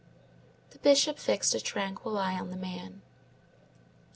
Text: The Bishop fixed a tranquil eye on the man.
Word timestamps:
The 0.71 0.79
Bishop 0.79 1.19
fixed 1.19 1.53
a 1.53 1.61
tranquil 1.61 2.17
eye 2.17 2.33
on 2.39 2.49
the 2.49 2.55
man. 2.57 3.03